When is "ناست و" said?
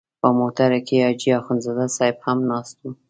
2.51-2.85